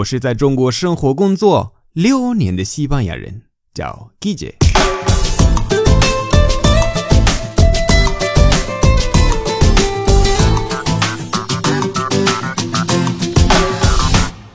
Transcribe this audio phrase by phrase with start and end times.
[0.00, 4.52] 我是在中国生活工作六年的西班牙人，叫 Gigi。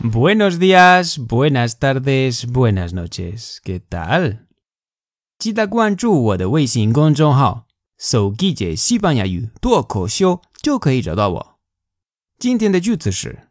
[0.03, 4.39] Buenos días，buenas tardes，buenas noches，¿qué tal？
[5.39, 7.65] 记得关注我的微信公众号
[7.97, 11.59] “搜 Gigi 西班牙语脱口秀”就可以找到我。
[12.37, 13.50] 今天的句子是。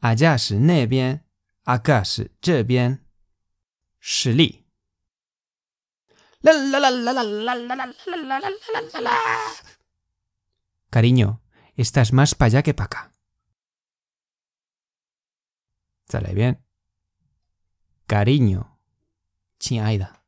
[0.00, 1.24] Allá es 是那边
[1.64, 2.04] ，acá
[4.04, 4.58] Shili.
[10.90, 11.40] Cariño,
[11.76, 13.12] estás más para allá que para acá.
[16.08, 16.64] Sale bien.
[18.08, 18.80] Cariño.
[19.60, 20.24] Chiaida.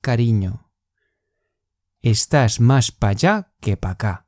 [0.00, 0.70] Cariño.
[2.00, 4.27] Estás más para allá que para acá.